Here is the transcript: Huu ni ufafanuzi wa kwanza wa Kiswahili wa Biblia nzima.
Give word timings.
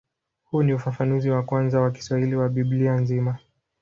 Huu 0.43 0.63
ni 0.63 0.73
ufafanuzi 0.73 1.29
wa 1.29 1.43
kwanza 1.43 1.81
wa 1.81 1.91
Kiswahili 1.91 2.35
wa 2.35 2.49
Biblia 2.49 2.93
nzima. 2.95 3.37